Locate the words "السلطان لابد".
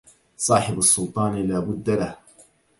0.77-1.89